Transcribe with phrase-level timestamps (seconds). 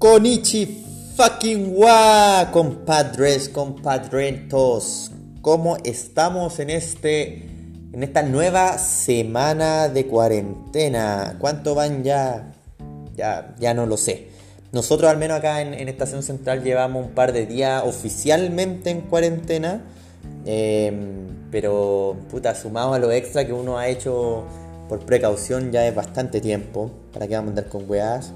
[0.00, 0.64] Konichi
[1.14, 5.10] fucking wa, compadres, compadrentos.
[5.42, 7.50] ¿Cómo estamos en este
[7.92, 11.36] en esta nueva semana de cuarentena?
[11.38, 12.50] ¿Cuánto van ya?
[13.14, 14.28] Ya, ya no lo sé.
[14.72, 19.82] Nosotros al menos acá en, Estación Central llevamos un par de días oficialmente en cuarentena.
[20.46, 24.44] Em, pero, puta, sumado a lo extra que uno ha hecho
[24.88, 26.90] por precaución ya es bastante tiempo.
[27.12, 28.32] ¿Para que vamos a andar con weas?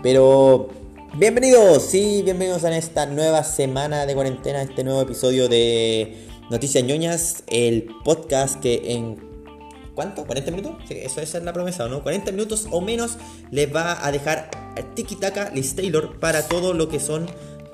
[0.00, 0.68] Pero
[1.14, 6.16] Bienvenidos, sí, bienvenidos a esta nueva semana de cuarentena, este nuevo episodio de
[6.50, 9.16] Noticias ñoñas, el podcast que en
[9.94, 10.24] ¿cuánto?
[10.26, 10.76] ¿40 minutos?
[10.86, 12.02] Sí, eso esa es la promesa, ¿no?
[12.02, 13.16] 40 minutos o menos
[13.50, 14.50] les va a dejar
[14.94, 17.26] tiki taka Liz Taylor para todo lo que son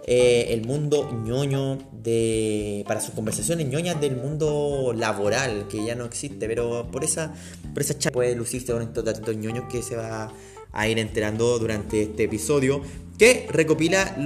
[0.07, 6.05] eh, el mundo ñoño de para sus conversaciones ñoñas del mundo laboral que ya no
[6.05, 7.35] existe, pero por esa
[7.73, 10.33] por esa puede lucirse con estos datos ñoños que se va
[10.75, 12.83] a ir enterando durante este episodio
[13.19, 14.17] que recopila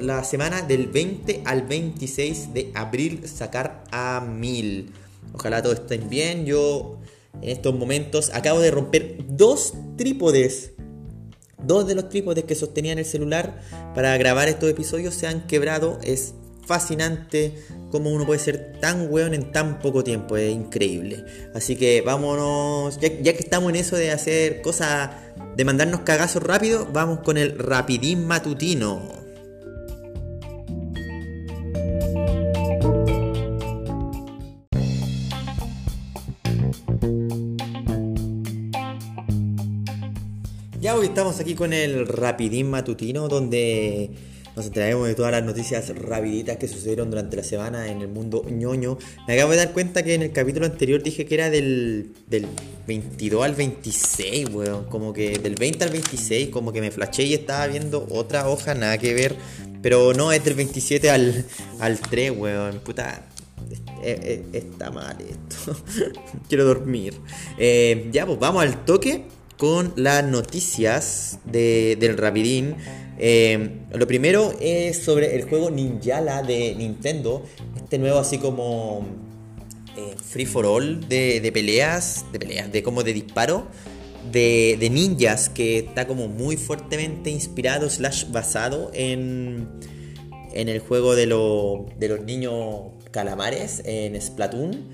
[0.00, 4.92] la semana del 20 al 26 de abril sacar a 1000.
[5.34, 6.46] Ojalá todos estén bien.
[6.46, 6.98] Yo
[7.42, 10.72] en estos momentos acabo de romper dos trípodes.
[11.62, 13.60] Dos de los trípodes que sostenían el celular
[13.94, 15.98] para grabar estos episodios se han quebrado.
[16.02, 16.34] Es
[16.66, 17.54] fascinante
[17.90, 20.36] cómo uno puede ser tan weón en tan poco tiempo.
[20.36, 21.24] Es increíble.
[21.54, 22.98] Así que vámonos.
[23.00, 25.10] Ya, ya que estamos en eso de hacer cosas
[25.56, 29.24] de mandarnos cagazos rápido, vamos con el rapidín matutino.
[40.80, 44.10] Ya hoy estamos aquí con el rapidín matutino donde
[44.56, 48.44] nos enteraremos de todas las noticias rapiditas que sucedieron durante la semana en el mundo
[48.48, 48.98] ñoño.
[49.26, 52.46] Me acabo de dar cuenta que en el capítulo anterior dije que era del, del
[52.86, 54.84] 22 al 26, weón.
[54.84, 58.74] Como que del 20 al 26, como que me flasheé y estaba viendo otra hoja,
[58.74, 59.34] nada que ver.
[59.82, 61.44] Pero no, es del 27 al,
[61.80, 62.80] al 3, weón.
[62.80, 63.26] Puta,
[64.02, 65.76] eh, eh, está mal esto.
[66.48, 67.14] Quiero dormir.
[67.58, 69.24] Eh, ya, pues vamos al toque
[69.56, 72.76] con las noticias de, del Rapidín.
[73.18, 77.44] Eh, lo primero es sobre el juego Ninjala de Nintendo.
[77.76, 79.06] Este nuevo así como
[79.96, 83.66] eh, free for all de, peleas, de peleas, de como de disparo.
[84.32, 89.68] De, ninjas que está como muy fuertemente inspirado slash basado en,
[90.52, 92.54] en el juego de, de los niños
[93.10, 94.88] calamares en Splatoon.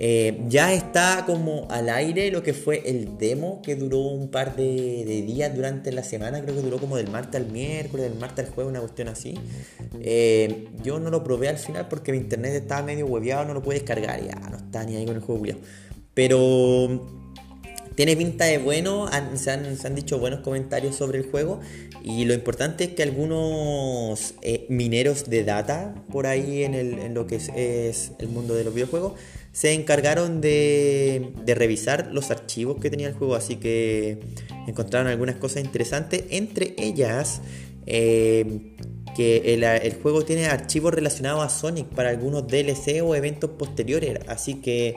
[0.00, 4.54] Eh, ya está como al aire lo que fue el demo que duró un par
[4.54, 8.46] de, días durante la semana, creo que duró como del martes al miércoles, del martes
[8.46, 9.34] al jueves, una cuestión así.
[10.00, 13.62] Eh, yo no lo probé al final porque mi internet estaba medio hueveado, no lo
[13.62, 15.44] pude descargar, ya no está ni ahí con el juego
[16.14, 17.17] Pero
[17.98, 21.58] tiene pinta de bueno, se, han, dicho buenos comentarios sobre el juego
[22.04, 27.26] y lo importante es que algunos eh, mineros de data por ahí en, el, lo
[27.26, 29.14] que es el mundo de los videojuegos
[29.50, 34.20] se encargaron de, revisar los archivos que tenía el juego, así que
[34.68, 37.40] encontraron algunas cosas interesantes, entre ellas
[37.86, 38.76] eh,
[39.16, 44.60] que el, juego tiene archivos relacionados a Sonic para algunos DLC o eventos posteriores, así
[44.60, 44.94] que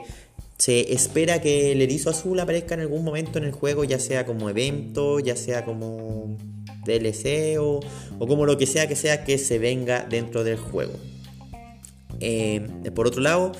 [0.62, 4.24] se espera que el erizo azul aparezca en algún momento en el juego, ya sea
[4.24, 6.36] como evento, ya sea como
[6.86, 7.80] DLC o,
[8.20, 10.92] como lo que sea que sea que se venga dentro del juego.
[12.20, 12.64] Eh,
[12.94, 13.50] por otro lado,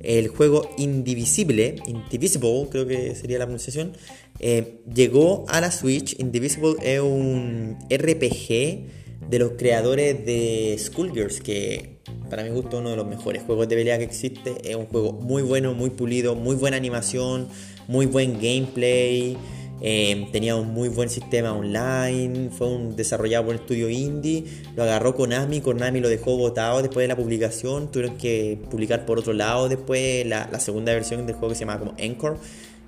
[0.00, 3.92] el juego Indivisible, Indivisible creo que sería la pronunciación,
[4.40, 6.18] eh, llegó a la Switch.
[6.18, 11.97] Indivisible es un RPG de los creadores de Skullgirls, que
[12.28, 14.54] para mi gusto uno de los mejores juegos de pelea que existe.
[14.64, 17.48] Es un juego muy bueno, muy pulido, muy buena animación,
[17.86, 19.36] muy buen gameplay.
[19.80, 24.44] Em, tenía un muy buen sistema online, fue un desarrollado por un estudio indie,
[24.74, 29.20] lo agarró Konami, Konami lo dejó botado después de la publicación, tuvieron que publicar por
[29.20, 32.38] otro lado después la, segunda versión del juego que se llama como Encore.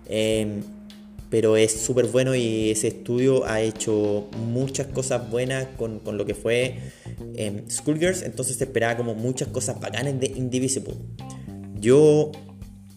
[0.09, 0.63] Em,
[1.31, 6.35] pero es súper bueno y ese estudio ha hecho muchas cosas buenas con, lo que
[6.35, 6.77] fue
[7.37, 10.95] eh, Schoolgirls, entonces se esperaba como muchas cosas bacanas de Indivisible.
[11.79, 12.33] Yo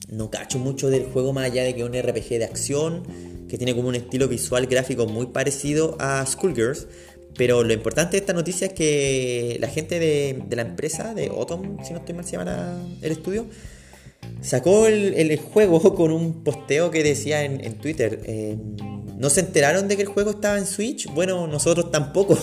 [0.10, 3.04] no cacho mucho del juego más allá de que es un RPG de acción
[3.48, 6.88] que tiene como un estilo visual gráfico muy parecido a Schoolgirls.
[7.36, 11.78] Pero lo importante de esta noticia es que la gente de, la empresa, de Autumn,
[11.84, 13.48] si no estoy mal, se llama el estudio,
[14.42, 18.22] sacó el, juego con un posteo que decía en, Twitter.
[18.25, 18.58] Eh,
[19.18, 21.08] ¿No se enteraron de que el juego estaba en Switch?
[21.14, 22.38] Bueno, nosotros tampoco.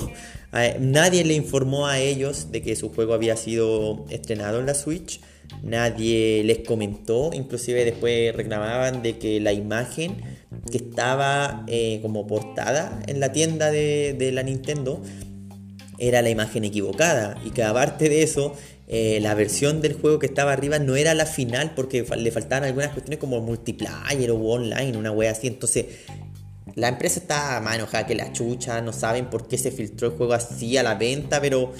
[0.80, 5.20] Nadie le informó a ellos de que su juego había sido estrenado en la Switch.
[5.62, 7.30] Nadie les comentó.
[7.32, 10.16] Inclusive después reclamaban de que la imagen
[10.70, 15.02] que estaba eh, como portada en la tienda de, la Nintendo
[15.98, 18.54] era la imagen equivocada y que aparte de eso
[18.92, 22.64] eh, la versión del juego que estaba arriba no era la final porque le faltaban
[22.64, 25.46] algunas cuestiones como multiplayer o online, una wea así.
[25.46, 25.86] Entonces,
[26.74, 30.16] la empresa está más enojada que la chucha, no saben por qué se filtró el
[30.16, 31.72] juego así a la venta, pero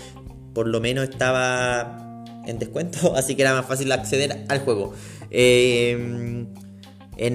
[0.54, 4.94] por lo menos estaba en descuento, así que era más fácil acceder al juego.
[5.32, 6.46] Eh,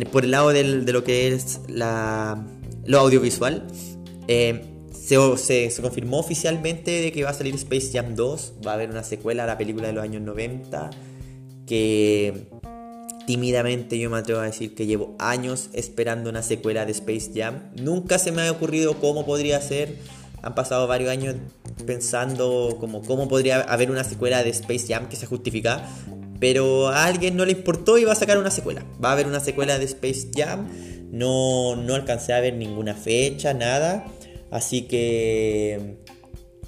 [0.10, 2.48] por el lado de lo que es la,
[2.86, 3.68] lo audiovisual,
[4.30, 4.75] eh,
[5.05, 9.03] se, confirmó oficialmente de que va a salir Space Jam 2, va a haber una
[9.03, 10.89] secuela a la película de los años 90,
[11.67, 12.47] que
[13.27, 17.71] tímidamente yo me atrevo a decir que llevo años esperando una secuela de Space Jam.
[17.75, 19.95] Nunca se me ha ocurrido cómo podría ser.
[20.41, 21.35] Han pasado varios años
[21.87, 25.87] pensando cómo podría haber una secuela de Space Jam que se justifica.
[26.39, 28.85] Pero a alguien no le importó y va a sacar una secuela.
[29.03, 30.67] Va a haber una secuela de Space Jam.
[31.11, 34.05] No, no alcancé a ver ninguna fecha, nada.
[34.55, 35.97] Así que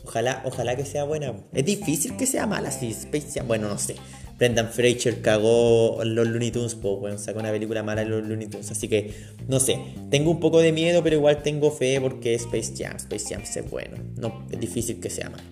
[0.04, 1.34] ojalá, ojalá que sea buena.
[1.54, 3.96] Es difícil que sea mala si Space Bueno, no sé.
[4.38, 8.48] Brendan Fraser cagó los Looney Tunes, pues bueno, sacó una película mala de los Looney
[8.48, 8.70] Tunes.
[8.72, 9.14] Así que,
[9.48, 9.80] no sé.
[10.12, 12.98] Tengo un poco de miedo, pero igual tengo fe porque Space Jam.
[12.98, 13.96] Space Jam es bueno.
[14.18, 15.44] No, es difícil que sea malo.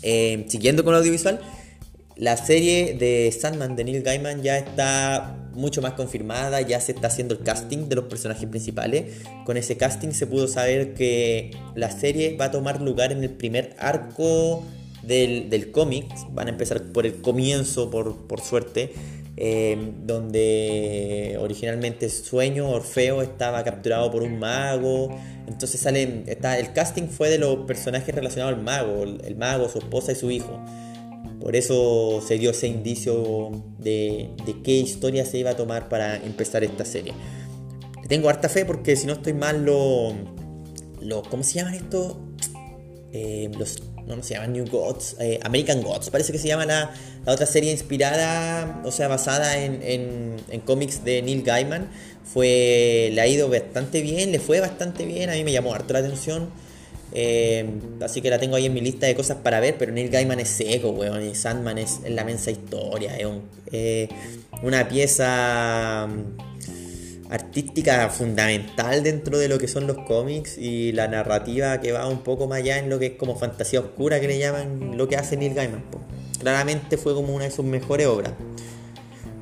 [0.00, 1.40] Eh, siguiendo con el audiovisual,
[2.16, 7.08] la serie de Sandman de Neil Gaiman ya está mucho más confirmada, ya se está
[7.08, 9.22] haciendo el casting de los personajes principales.
[9.44, 13.30] Con ese casting se pudo saber que la serie va a tomar lugar en el
[13.30, 14.62] primer arco
[15.02, 16.06] del, cómic.
[16.30, 18.92] Van a empezar por el comienzo, por, por suerte.
[19.36, 19.76] Eh,
[20.06, 25.08] donde originalmente Sueño, Orfeo, estaba capturado por un mago.
[25.48, 26.22] Entonces salen.
[26.26, 30.14] Está, el casting fue de los personajes relacionados al mago, el mago, su esposa y
[30.14, 30.60] su hijo.
[31.40, 34.30] Por eso se dio ese indicio de,
[34.62, 37.12] qué historia se iba a tomar para empezar esta serie.
[38.08, 40.14] tengo harta fe porque si no estoy mal, lo,
[41.30, 42.16] ¿cómo se llaman estos?
[43.12, 46.92] Eh, los, no, se llaman New Gods, eh, American Gods, parece que se llama la,
[47.26, 51.88] otra serie inspirada, o sea, basada en, en, cómics de Neil Gaiman.
[52.24, 55.92] Fue, le ha ido bastante bien, le fue bastante bien, a mí me llamó harto
[55.92, 56.50] la atención.
[57.16, 57.64] Eh,
[58.02, 60.40] así que la tengo ahí en mi lista de cosas para ver, pero Neil Gaiman
[60.40, 64.08] es seco, weón, y Sandman es, la mensa historia, es
[64.62, 71.80] una pieza mm, artística fundamental dentro de lo que son los cómics y la narrativa
[71.80, 74.38] que va un poco más allá en lo que es como fantasía oscura que le
[74.38, 75.84] llaman lo que hace Neil Gaiman.
[76.40, 78.32] Claramente fue como una de sus mejores obras.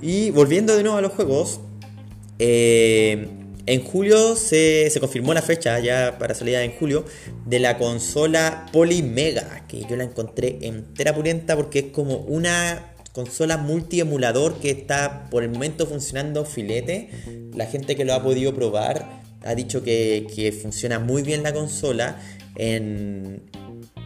[0.02, 1.60] Y volviendo de nuevo a los juegos,
[2.38, 3.28] eh,
[3.66, 7.04] en julio se, confirmó la fecha, ya para salida en julio,
[7.46, 13.58] de la consola Polymega, que yo la encontré entera purienta porque es como una consola
[13.58, 17.10] multi-emulador que está por el momento funcionando filete.
[17.54, 22.20] La gente que lo ha podido probar ha dicho que, funciona muy bien la consola
[22.56, 23.42] en,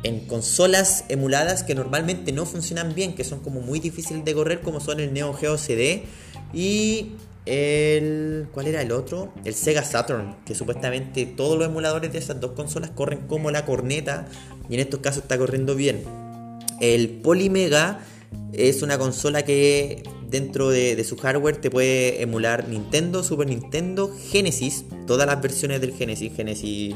[0.03, 4.61] en consolas emuladas que normalmente no funcionan bien, que son como muy difíciles de correr,
[4.61, 6.05] como son el Neo Geo CD
[6.53, 7.13] y
[7.47, 8.49] el.
[8.53, 9.33] ¿Cuál era el otro?
[9.45, 13.65] El Sega Saturn, que supuestamente todos los emuladores de esas dos consolas corren como la
[13.65, 14.27] corneta
[14.69, 16.03] y en estos casos está corriendo bien.
[16.81, 18.01] El Polymega
[18.53, 24.85] es una consola que dentro de, su hardware te puede emular Nintendo, Super Nintendo, Genesis,
[25.07, 26.95] todas las versiones del Genesis, Genesis,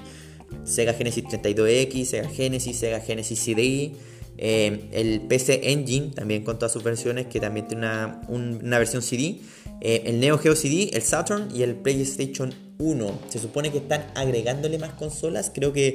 [0.64, 3.97] Sega Genesis 32X, Sega Genesis, Sega Genesis CDI.
[4.42, 9.02] Eh, el PC Engine también con todas sus versiones que también tiene una, una versión
[9.02, 9.38] CD
[9.81, 13.21] eh, el Neo Geo CD, el Saturn y el PlayStation 1.
[13.29, 15.51] Se supone que están agregándole más consolas.
[15.55, 15.95] Creo que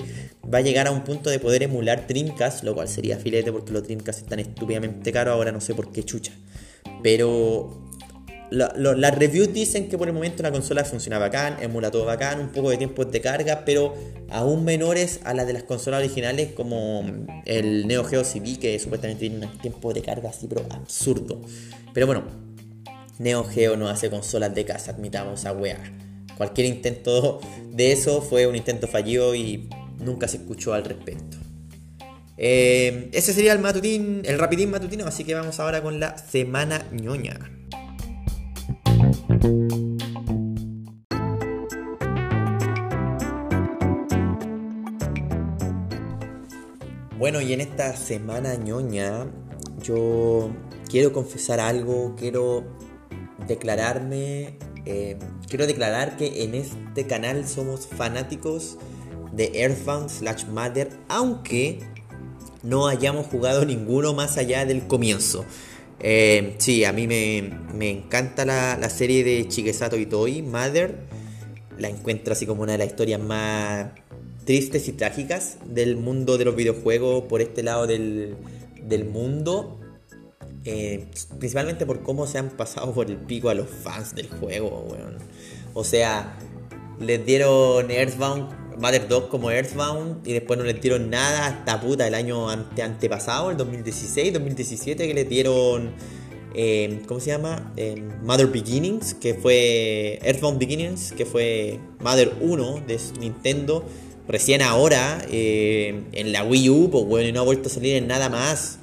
[0.51, 3.71] va a llegar a un punto de poder emular Dreamcast, lo cual sería filete porque
[3.71, 5.33] los Dreamcast están estúpidamente caros.
[5.33, 6.33] Ahora no sé por qué chucha.
[7.03, 7.85] Pero
[8.51, 12.49] las reviews dicen que por el momento la consola funciona bacán, emula todo bacán, un
[12.49, 13.95] poco de tiempo de carga, pero
[14.29, 17.03] aún menores a las de las consolas originales como
[17.45, 21.41] el Neo Geo CD, que supuestamente tiene un tiempo de carga así, pero absurdo.
[21.93, 22.44] Pero bueno,
[23.17, 25.79] Neo Geo no hace consolas de casa, admitamos a weá.
[26.37, 27.39] Cualquier intento
[27.71, 29.69] de eso fue un intento fallido y
[29.99, 31.37] nunca se escuchó al respecto.
[32.37, 36.85] Eh, ese sería el matutín, el rapidín matutino, así que vamos ahora con la semana
[36.91, 37.39] ñoña.
[47.17, 49.25] Bueno, y en esta semana ñoña
[49.81, 50.51] yo
[50.89, 52.65] quiero confesar algo, quiero
[53.47, 55.17] declararme, eh,
[55.49, 58.77] quiero declarar que en este canal somos fanáticos
[59.33, 61.79] de Earthbound slash Mother, aunque
[62.63, 65.45] no hayamos jugado ninguno más allá del comienzo.
[65.99, 71.07] Eh, sí, a mí me, encanta la, serie de Chigesato y Toy, Mother.
[71.77, 73.87] La encuentro así como una de las historias más
[74.45, 78.35] tristes y trágicas del mundo de los videojuegos por este lado del,
[78.81, 79.79] del mundo.
[80.67, 81.05] Eh,
[81.37, 84.87] principalmente por cómo se han pasado por el pico a los fans del juego.
[85.75, 86.39] O sea,
[86.99, 92.07] les dieron Earthbound, Mother 2 como Earthbound y después no les dieron nada hasta puta
[92.07, 95.91] el año ante, antepasado, el 2016, 2017, que les dieron,
[96.55, 97.71] eh, ¿cómo se llama?
[98.23, 103.85] Mother Beginnings, que fue Earthbound Beginnings, que fue Mother 1 de Nintendo.
[104.27, 108.29] Recién ahora, en la Wii U, pues y no ha vuelto a salir en nada
[108.29, 108.79] más.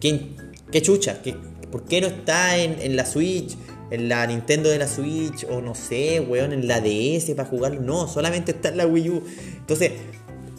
[0.00, 0.41] ¿Quién,
[0.72, 1.20] ¿Qué chucha?
[1.22, 1.36] ¿Qué,
[1.70, 3.56] ¿Por qué no está en, la Switch?
[3.90, 7.82] En la Nintendo de la Switch, o no sé, weón, en la DS para jugarlo.
[7.82, 9.22] No, solamente está en la Wii U.
[9.58, 9.92] Entonces,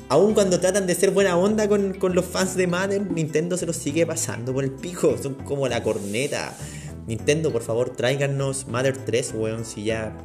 [0.10, 3.75] aun cuando tratan de ser buena onda con, los fans de Mother, Nintendo se los
[3.75, 5.17] sigue pasando por el pico.
[5.22, 6.55] Son como la corneta.
[7.08, 10.15] Nintendo, por favor, tráiganos Mother 3, weón, si ya.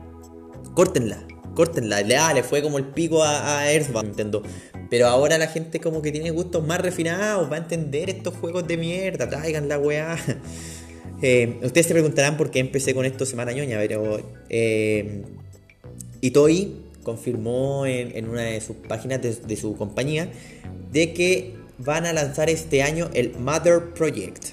[0.74, 1.26] Córtenla,
[1.58, 2.02] córtenla.
[2.02, 4.42] Le, le fue como el pico a, a Earthbound Nintendo.
[4.88, 8.68] Pero ahora la gente como que tiene gustos más refinados, va a entender estos juegos
[8.68, 10.16] de mierda, traigan la weá.
[11.20, 15.24] Eh, ustedes se preguntarán por qué empecé con esto semana ñoña, pero eh,
[16.20, 20.30] Itoi confirmó en, una de sus páginas de, su compañía
[20.92, 24.50] de que van a lanzar este año el Mother Project.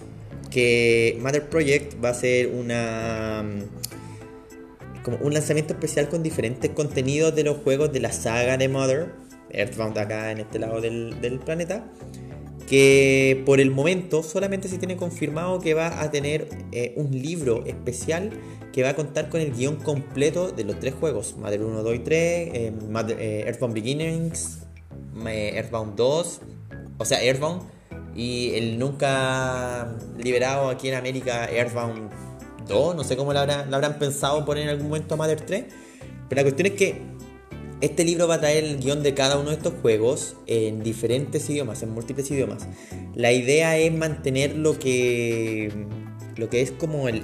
[0.49, 3.45] Que Mother Project va a ser una
[5.05, 9.13] como un lanzamiento especial con diferentes contenidos de los juegos de la saga de Mother
[9.51, 11.85] Earthbound acá en este lado del, planeta,
[12.67, 17.63] que por el momento solamente se tiene confirmado que va a tener eh, un libro
[17.67, 18.31] especial
[18.73, 21.95] que va a contar con el guion completo de los tres juegos, Mother 1, 2
[21.95, 22.73] y 3, eh,
[23.19, 24.59] eh, Earthbound Beginnings,
[25.23, 26.41] Earthbound 2,
[26.97, 27.61] o sea, Earthbound,
[28.15, 32.09] y el nunca liberado aquí en América, Earthbound
[32.67, 35.65] 2, no sé cómo lo, habrán pensado poner en algún momento a Mother 3,
[36.29, 37.01] pero la cuestión es que
[37.81, 41.49] este libro va a traer el guion de cada uno de estos juegos en diferentes
[41.49, 42.67] idiomas, en múltiples idiomas.
[43.13, 45.71] La idea es mantener lo que,
[46.37, 47.21] lo que es como el,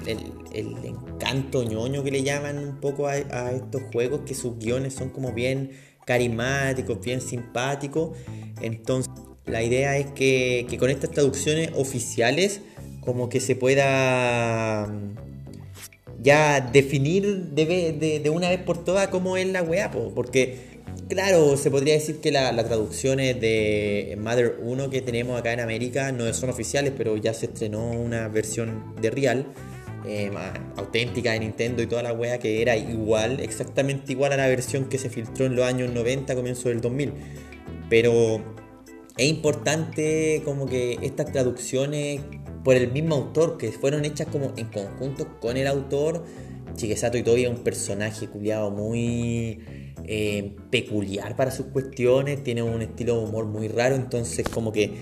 [0.53, 5.31] encanto ñoño que le llaman un poco a, estos juegos, que sus guiones son como
[5.31, 5.71] bien
[6.05, 8.17] carismáticos, bien simpáticos.
[8.61, 9.11] Entonces,
[9.45, 12.61] la idea es que, con estas traducciones oficiales,
[12.99, 14.87] como que se pueda
[16.21, 20.57] ya definir de, una vez por todas cómo es la weá, porque
[21.09, 26.11] claro, se podría decir que las traducciones de Mother 1 que tenemos acá en América
[26.11, 29.45] no son oficiales, pero ya se estrenó una versión de Real.
[30.03, 30.31] Eh,
[30.77, 34.85] auténtica de Nintendo y toda la wea que era igual, exactamente igual a la versión
[34.85, 37.13] que se filtró en los años 90, comienzo del 2000.
[37.87, 38.41] Pero
[39.15, 42.21] es importante como que estas traducciones
[42.63, 46.23] por el mismo autor, que fueron hechas como en conjunto con el autor.
[46.75, 49.59] Chiquesato Itoi es un personaje culiado muy
[50.05, 54.93] eh, peculiar para sus cuestiones, tiene un estilo de humor muy raro, entonces como que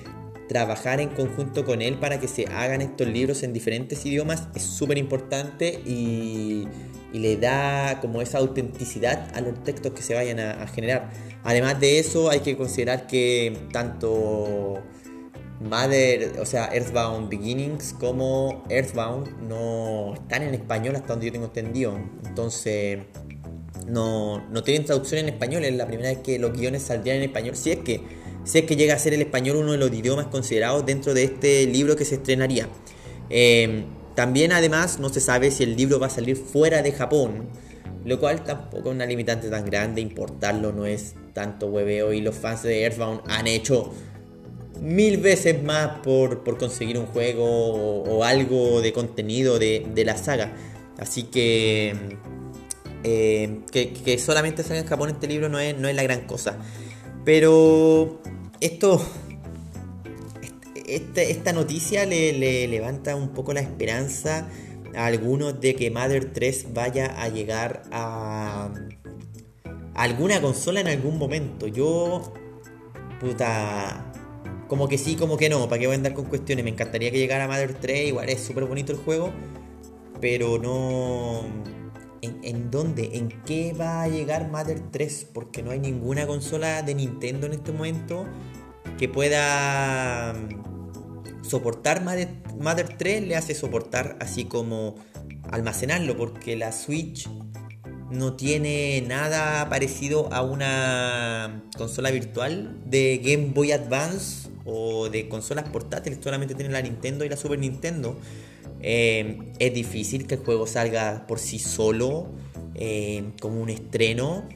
[0.48, 4.64] trabajar en conjunto con él para que se hagan estos libros en diferentes idiomas es
[4.64, 6.68] súper importante y,
[7.12, 11.10] le da como esa autenticidad a los textos que se vayan a generar.
[11.44, 14.84] Además de eso hay que considerar que tanto
[15.60, 21.48] Mother, o sea, Earthbound Beginnings como Earthbound no están en español hasta donde yo tengo
[21.48, 22.00] entendido.
[22.26, 23.00] Entonces,
[23.86, 25.66] no, no tienen traducción en español.
[25.66, 27.58] Es la primera vez que los guiones saldrían en español.
[27.58, 28.02] Si es que,
[28.46, 31.24] si es que llega a ser el español uno de los idiomas considerados dentro de
[31.24, 32.70] este libro que se estrenaría.
[33.30, 33.86] Em,
[34.16, 37.50] también, además, no se sabe si el libro va a salir fuera de Japón.
[38.06, 40.00] Lo cual tampoco es una limitante tan grande.
[40.00, 42.14] Importarlo no es tanto hueveo.
[42.14, 43.92] Y los fans de Earthbound han hecho
[44.82, 50.54] mil veces más por, conseguir un juego o, algo de contenido de, la saga.
[50.98, 52.18] Así que,
[53.04, 56.58] eh, que, solamente salga en Japón este libro no es, no es la gran cosa.
[57.26, 58.22] Pero
[58.62, 59.02] esto,
[60.88, 64.48] este, esta noticia le, levanta un poco la esperanza
[64.96, 68.74] a algunos de que Mother 3 vaya a llegar a
[69.94, 71.68] alguna consola en algún momento.
[71.68, 72.34] Yo,
[73.20, 74.12] puta,
[74.70, 76.64] como que sí, como que no, ¿para qué voy a andar con cuestiones?
[76.64, 79.34] Me encantaría que llegara Mother 3, igual es súper bonito el juego,
[80.22, 81.42] pero no...
[82.22, 83.12] ¿En, dónde?
[83.14, 85.30] ¿En qué va a llegar Mother 3?
[85.34, 88.26] Porque no hay ninguna consola de Nintendo en este momento
[88.98, 94.96] que pueda mm, soportar Mother, Mother 3, le hace soportar así como
[95.50, 97.28] almacenarlo, porque la Switch
[98.12, 105.70] no tiene nada parecido a una consola virtual de Game Boy Advance o de consolas
[105.70, 108.18] portátiles, solamente tienen la Nintendo y la Super Nintendo.
[108.82, 112.28] Eh, es difícil que el juego salga por sí solo,
[112.76, 114.48] eh, como un estreno.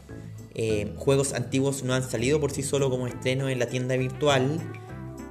[0.55, 4.59] Eh, juegos antiguos no han salido por sí solo como estreno en la tienda virtual.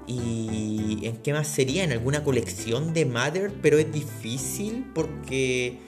[0.06, 1.84] ¿Y en qué más sería?
[1.84, 5.78] En alguna colección de Mother, pero es difícil porque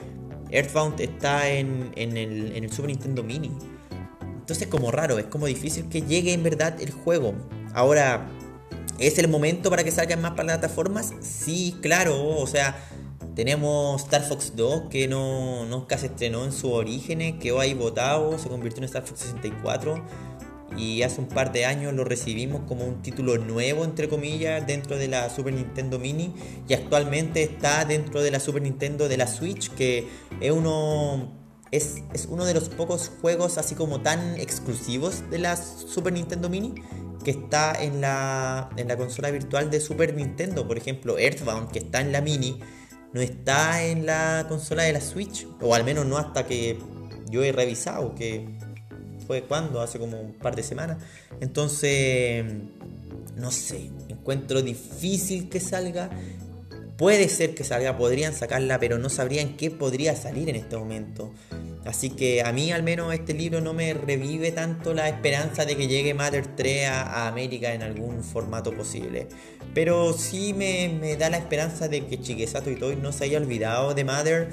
[0.51, 3.51] Earthbound está en, el Super Nintendo Mini.
[4.45, 7.33] Entonces es como raro, es como difícil que llegue en verdad el juego.
[7.73, 8.29] Ahora,
[8.99, 11.13] ¿es el momento para que salgan más plataformas?
[11.21, 12.77] Sí, claro, o sea,
[13.35, 18.37] tenemos Star Fox 2 que no, nunca se estrenó en su origen, quedó ahí votado,
[18.39, 20.01] se convirtió en Star Fox 64
[20.77, 24.97] y hace un par de años lo recibimos como un título nuevo, entre comillas, dentro
[24.97, 26.33] de la Super Nintendo Mini
[26.67, 30.07] y actualmente está dentro de la Super Nintendo de la Switch, que
[30.41, 31.31] es uno,
[31.75, 36.49] es, es uno de los pocos juegos así como tan exclusivos de la Super Nintendo
[36.49, 36.75] Mini
[37.23, 41.79] que está en la, en la consola virtual de Super Nintendo, por ejemplo Earthbound, que
[41.79, 42.59] está en la Mini
[43.15, 46.77] no está en la consola de la Switch, o al menos no hasta que
[47.29, 48.45] yo he revisado, que
[49.25, 50.97] fue cuando, hace como un par de semanas.
[51.39, 52.43] Entonces,
[53.37, 56.09] no sé, encuentro difícil que salga.
[56.97, 61.33] Puede ser que salga, podrían sacarla, pero no sabrían qué podría salir en este momento.
[61.83, 65.75] Así que a mí al menos este libro no me revive tanto la esperanza de
[65.75, 69.27] que llegue Mother 3 a, América en algún formato posible.
[69.73, 73.93] Pero sí me, da la esperanza de que Chiquesato y Toy no se haya olvidado
[73.93, 74.49] de Mother.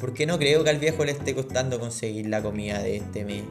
[0.00, 3.44] Porque no creo que al viejo le esté costando conseguir la comida de este mes.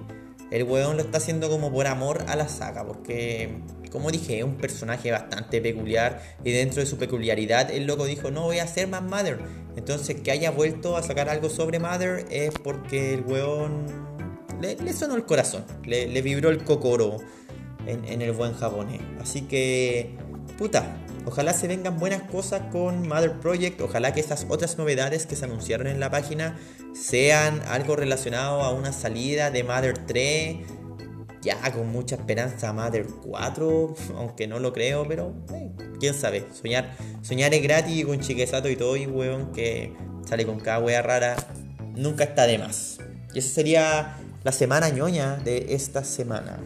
[0.54, 2.86] El weón lo está haciendo como por amor a la saga.
[2.86, 3.50] Porque,
[3.92, 6.22] como dije, es un personaje bastante peculiar.
[6.44, 9.40] Y dentro de su peculiaridad, el loco dijo: No voy a hacer más Mother.
[9.76, 13.88] Entonces, que haya vuelto a sacar algo sobre Mother es porque el weón
[14.62, 17.18] le, sonó el corazón, le, vibró el cocoro
[17.88, 19.02] en, el buen japonés.
[19.20, 20.16] Así que,
[20.60, 25.36] puta, ojalá se vengan buenas cosas con Mother Project, ojalá que esas otras novedades que
[25.36, 26.58] se anunciaron en la página
[26.94, 30.58] sean algo relacionado a una salida de Mother 3
[31.44, 36.46] ya con mucha esperanza Mother 4, aunque no lo creo, pero eh, quién sabe.
[36.54, 39.94] Soñar, soñar es gratis con Chiquesato y todo, y weón, que
[40.26, 41.36] sale con cada wea rara,
[41.96, 42.98] nunca está de más.
[43.34, 46.60] Y esa sería la semana ñoña de esta semana.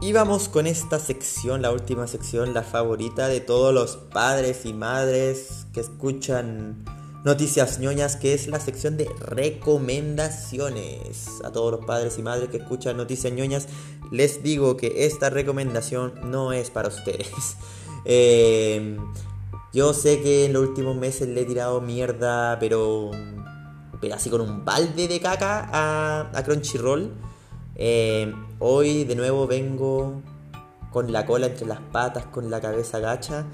[0.00, 4.72] Y vamos con esta sección, la última sección, la favorita de todos los padres y
[4.72, 6.84] madres que escuchan
[7.24, 11.28] noticias ñoñas, que es la sección de recomendaciones.
[11.44, 13.68] A todos los padres y madres que escuchan noticias ñoñas,
[14.10, 17.30] les digo que esta recomendación no es para ustedes.
[18.04, 18.98] Em,
[19.72, 23.10] yo sé que en los últimos meses le he tirado mierda, pero,
[24.00, 27.10] pero así con un balde de caca a, Crunchyroll.
[27.76, 30.20] Eh, hoy de nuevo vengo
[30.90, 33.46] con la cola entre las patas, con la cabeza gacha,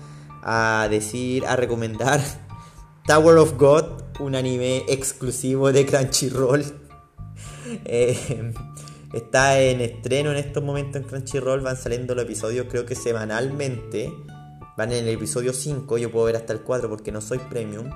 [0.43, 2.21] a decir, a recomendar
[3.07, 6.65] Tower of God, un anime exclusivo de Crunchyroll.
[7.85, 8.55] Eh,
[9.13, 14.11] está en estreno en estos momentos en Crunchyroll, van saliendo los episodios creo que semanalmente.
[14.79, 17.91] Van en el episodio 5, yo puedo ver hasta el 4 porque no soy premium.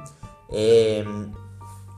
[0.51, 1.05] Eh,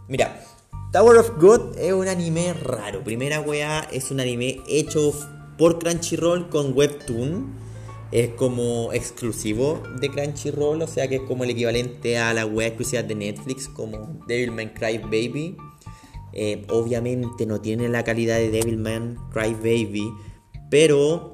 [0.09, 0.45] mira,
[0.93, 3.03] Tower of God es un anime raro.
[3.03, 5.15] Primera weá, es un anime hecho
[5.57, 7.55] por Crunchyroll con Webtoon.
[8.13, 12.67] Es como exclusivo de Crunchyroll, o sea que es como el equivalente a la weá
[12.67, 15.57] exclusiva de Netflix, como Devilman Cry Baby.
[16.35, 20.13] Eh, obviamente no tiene la calidad de Devilman Cry Baby,
[20.69, 21.34] pero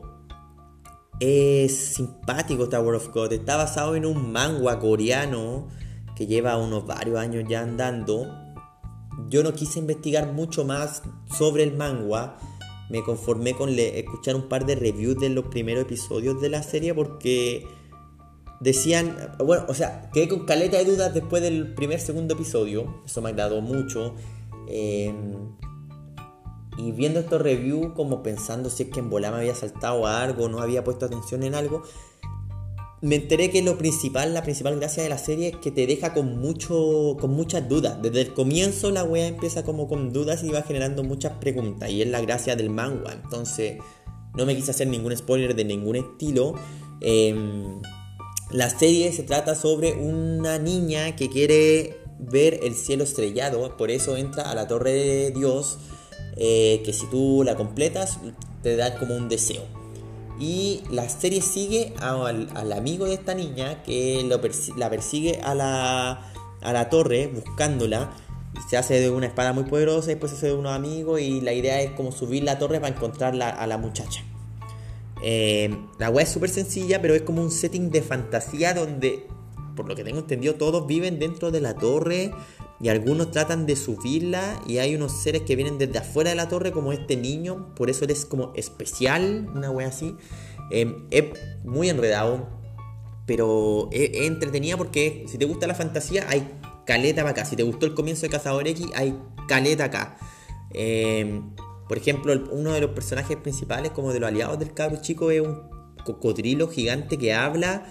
[1.20, 3.32] es simpático Tower of God.
[3.32, 5.68] Está basado en un manga coreano
[6.16, 8.50] que lleva unos varios años ya andando
[9.28, 11.02] yo no quise investigar mucho más
[11.36, 12.36] sobre el manga.
[12.88, 16.94] Me conformé con escuchar un par de reviews de los primeros episodios de la serie
[16.94, 17.66] porque
[18.60, 23.02] decían, bueno, o sea, quedé con caleta de dudas después del primer, segundo episodio.
[23.06, 24.14] Eso me agradó mucho.
[24.66, 25.52] Em,
[26.80, 30.48] y viendo estos reviews, como pensando si es que en bola me había saltado algo,
[30.48, 31.82] no había puesto atención en algo,
[33.02, 36.12] me enteré que lo principal, la principal gracia de la serie es que te deja
[36.12, 38.00] con mucho, con muchas dudas.
[38.02, 41.90] Desde el comienzo la wea empieza como con dudas y va generando muchas preguntas.
[41.90, 43.12] Y es la gracia del manga.
[43.12, 43.78] Entonces,
[44.36, 46.54] no me quise hacer ningún spoiler de ningún estilo.
[47.00, 47.80] Em,
[48.50, 53.78] la serie se trata sobre una niña que quiere ver el cielo estrellado.
[53.78, 55.78] Por eso entra a la torre de Dios.
[56.42, 58.18] Eh, que si tú la completas,
[58.62, 59.62] te da como un deseo.
[60.38, 64.26] Y la serie sigue al, amigo de esta niña que
[64.76, 68.10] la persigue a la, a la torre buscándola.
[68.70, 71.52] Se hace de una espada muy poderosa, después se hace de unos amigos y la
[71.52, 74.24] idea es como subir la torre para encontrar a la muchacha.
[75.22, 79.26] Eh, la weá es súper sencilla, pero es como un setting de fantasía donde,
[79.76, 82.32] por lo que tengo entendido, todos viven dentro de la torre
[82.80, 86.48] y algunos tratan de subirla y hay unos seres que vienen desde afuera de la
[86.48, 90.16] torre como este niño, por eso eres como especial, una wea así.
[90.70, 91.24] Eh, es
[91.64, 92.48] muy enredado,
[93.26, 96.48] pero es, entretenida porque si te gusta la fantasía hay
[96.86, 97.44] caleta para acá.
[97.44, 99.16] Si te gustó el comienzo de Cazador X, hay
[99.46, 100.16] caleta acá.
[100.72, 101.42] Eh,
[101.86, 105.40] por ejemplo, uno de los personajes principales, como de los aliados del cabro chico, es
[105.40, 105.60] un
[106.04, 107.84] cocodrilo gigante que habla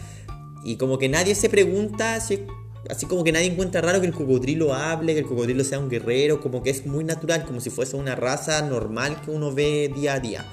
[0.64, 2.46] y como que nadie se pregunta si
[2.90, 5.90] Así como que nadie encuentra raro que el cocodrilo hable, que el cocodrilo sea un
[5.90, 9.92] guerrero, como que es muy natural, como si fuese una raza normal que uno ve
[9.94, 10.46] día a día.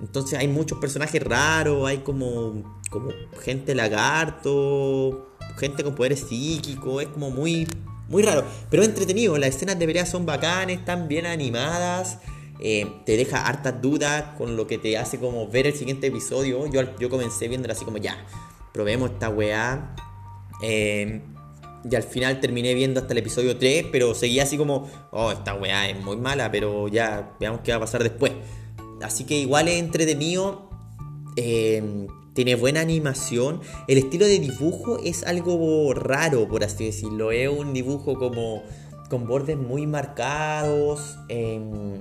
[0.00, 7.08] Entonces hay muchos personajes raros, hay como, como gente lagarto, gente con poderes psíquicos, es
[7.08, 7.66] como muy,
[8.08, 8.44] muy raro.
[8.70, 12.18] Pero entretenido, las escenas de pelea son bacanes, están bien animadas.
[12.58, 16.66] Eh, te deja hartas dudas con lo que te hace como ver el siguiente episodio.
[16.66, 18.24] Yo, yo comencé viéndolo así como ya,
[18.72, 19.94] probemos esta weá.
[20.62, 21.20] Eh,
[21.90, 25.54] y al final terminé viendo hasta el episodio 3, pero seguía así como, oh, esta
[25.54, 28.32] weá es muy mala, pero ya veamos qué va a pasar después.
[29.02, 30.70] Así que igual es entretenido.
[31.36, 33.60] Eh, tiene buena animación.
[33.88, 37.32] El estilo de dibujo es algo raro, por así decirlo.
[37.32, 38.62] Es un dibujo como
[39.08, 41.18] con bordes muy marcados.
[41.28, 41.98] Em,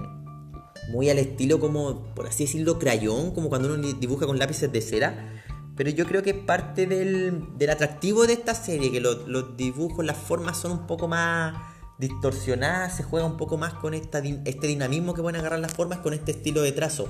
[0.91, 4.81] muy al estilo como, por así decirlo, crayón, como cuando uno dibuja con lápices de
[4.81, 5.43] cera.
[5.75, 10.57] Pero yo creo que parte del, atractivo de esta serie, que los, dibujos, las formas
[10.57, 11.55] son un poco más
[11.97, 15.99] distorsionadas, se juega un poco más con esta, este dinamismo que pueden agarrar las formas
[15.99, 17.09] con este estilo de trazo.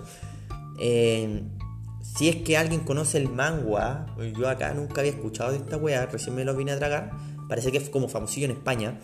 [0.79, 1.43] Eh,
[2.01, 6.05] si es que alguien conoce el manga, yo acá nunca había escuchado de esta wea,
[6.05, 7.11] recién me lo vine a tragar,
[7.47, 8.99] parece que es como famosillo en España.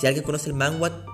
[0.00, 1.04] Si alguien conoce el manga,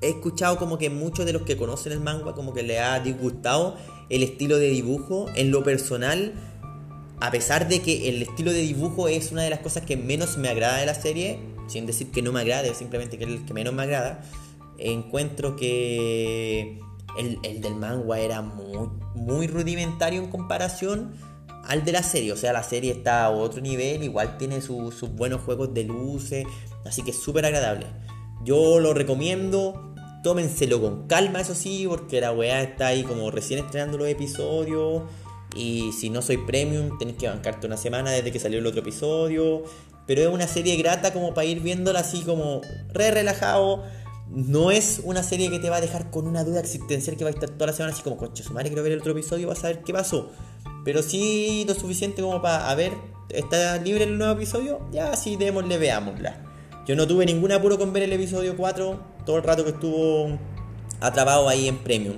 [0.00, 3.00] he escuchado como que muchos de los que conocen el manga como que le ha
[3.00, 3.76] disgustado
[4.08, 5.26] el estilo de dibujo.
[5.34, 6.34] En lo personal,
[7.20, 10.36] a pesar de que el estilo de dibujo es una de las cosas que menos
[10.36, 13.44] me agrada de la serie, sin decir que no me agrade, simplemente que es el
[13.44, 14.22] que menos me agrada,
[14.78, 16.78] encuentro que
[17.18, 21.14] el, del manga era muy, rudimentario en comparación
[21.64, 22.32] al de la serie.
[22.32, 26.46] O sea, la serie está a otro nivel, igual tiene sus buenos juegos de luces,
[26.84, 27.86] así que es súper agradable.
[28.44, 33.64] Yo lo recomiendo, tómenselo con calma, eso sí, porque la weá está ahí como recién
[33.64, 35.04] estrenando los episodios.
[35.56, 38.80] Y si no soy premium, tenés que bancarte una semana desde que salió el otro
[38.80, 39.62] episodio.
[40.06, 42.60] Pero es una serie grata como para ir viéndola así como
[42.92, 43.82] re relajado.
[44.28, 47.30] No es una serie que te va a dejar con una duda existencial que va
[47.30, 49.48] a estar toda la semana así como, concha su madre, quiero ver el otro episodio,
[49.48, 50.30] vas a ver qué pasó.
[50.84, 52.92] Pero sí lo suficiente como para, a ver,
[53.30, 54.80] ¿está libre el nuevo episodio?
[54.92, 56.44] Ya, sí, démosle, veámosla.
[56.86, 60.38] Yo no tuve ningún apuro con ver el episodio 4 todo el rato que estuvo
[61.00, 62.16] atrapado ahí en Premium.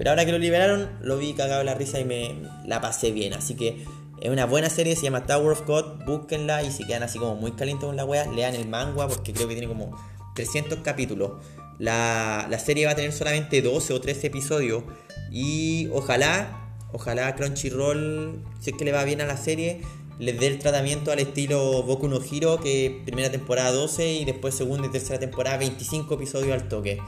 [0.00, 2.34] Pero ahora que lo liberaron, lo vi cagado la risa y me
[2.64, 3.34] la pasé bien.
[3.34, 3.84] Así que
[4.22, 7.36] es una buena serie, se llama Tower of God, búsquenla y si quedan así como
[7.36, 9.94] muy calientes con la wea, lean el manga porque creo que tiene como
[10.36, 11.32] 300 capítulos.
[11.78, 14.84] La, serie va a tener solamente 12 o 13 episodios
[15.30, 19.82] y ojalá, ojalá Crunchyroll, si es que le va bien a la serie,
[20.18, 24.54] les dé el tratamiento al estilo Boku no Hero, que primera temporada 12 y después
[24.54, 27.00] segunda y tercera temporada 25 episodios al toque.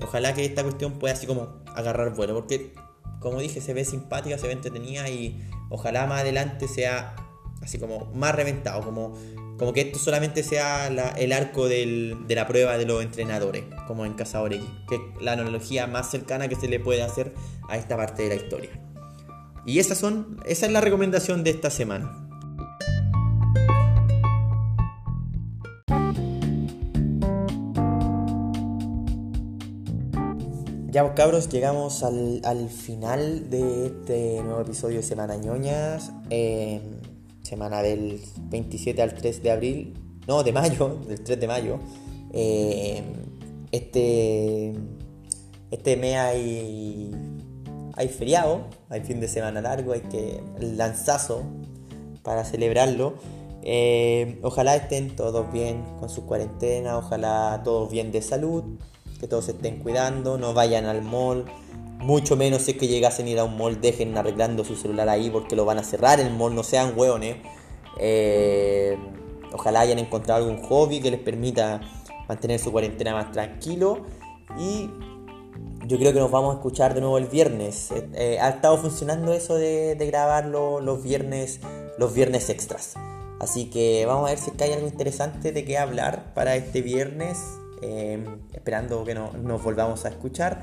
[0.00, 2.72] Ojalá que esta cuestión pueda así como agarrar vuelo, porque
[3.20, 7.16] como dije, se ve simpática, se ve entretenida y ojalá más adelante sea
[7.62, 9.18] así como más reventado, como,
[9.58, 14.14] como que esto solamente sea el arco de la prueba de los entrenadores, como en
[14.14, 17.34] Cazador X, que es la analogía más cercana que se le puede hacer
[17.68, 18.70] a esta parte de la historia.
[19.66, 22.27] Y esas son, esa es la recomendación de esta semana.
[30.98, 36.10] Ya cabros, llegamos al, final de este nuevo episodio de Semana Ñoñas.
[36.28, 36.82] Em,
[37.44, 39.94] semana del 27 al 3 de abril.
[40.26, 41.78] No, de mayo, del 3 de mayo.
[42.32, 43.04] Em,
[43.70, 44.74] este.
[45.70, 47.12] Este mes hay.
[47.94, 50.42] Hay feriado, hay fin de semana largo, hay que.
[50.58, 51.44] el lanzazo
[52.24, 53.14] para celebrarlo.
[53.62, 58.64] Em, ojalá estén todos bien con su cuarentena, ojalá todos bien de salud
[59.18, 61.44] que todos se estén cuidando, no vayan al mall,
[61.98, 65.08] mucho menos si es que llegasen a ir a un mall, dejen arreglando su celular
[65.08, 67.36] ahí porque lo van a cerrar el mall, no sean hueones.
[67.98, 68.96] Eh,
[69.52, 71.80] ojalá hayan encontrado algún hobby que les permita
[72.28, 74.06] mantener su cuarentena más tranquilo.
[74.58, 74.88] Y
[75.86, 77.90] yo creo que nos vamos a escuchar de nuevo el viernes.
[77.90, 81.60] Eh, eh, ha estado funcionando eso de, grabar los viernes,
[81.98, 82.94] los viernes extras.
[83.40, 86.54] Así que vamos a ver si es que hay algo interesante de qué hablar para
[86.56, 87.38] este viernes.
[87.82, 90.62] Em, esperando que nos volvamos a escuchar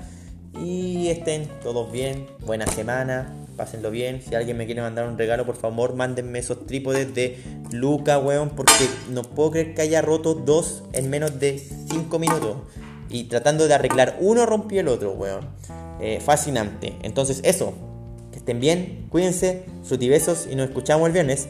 [0.64, 4.22] y estén todos bien, buena semana, pásenlo bien.
[4.22, 7.38] Si alguien me quiere mandar un regalo, por favor, mándenme esos trípodes de
[7.72, 12.58] Luca, weón, porque no puedo creer que haya roto dos en menos de 5 minutos.
[13.10, 15.48] Y tratando de arreglar uno, rompió el otro, weón.
[16.00, 16.94] Eh, fascinante.
[17.04, 17.74] Entonces, eso.
[18.32, 21.48] Que estén bien, cuídense, frutibesos y nos escuchamos el viernes.